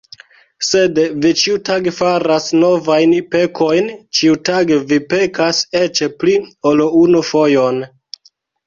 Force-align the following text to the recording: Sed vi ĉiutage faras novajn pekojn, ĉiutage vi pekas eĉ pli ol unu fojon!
Sed 0.67 1.01
vi 1.25 1.33
ĉiutage 1.41 1.93
faras 1.97 2.47
novajn 2.63 3.13
pekojn, 3.35 3.93
ĉiutage 4.21 4.81
vi 4.95 5.01
pekas 5.15 5.63
eĉ 5.85 6.05
pli 6.19 6.39
ol 6.73 6.87
unu 7.05 7.25
fojon! 7.33 7.85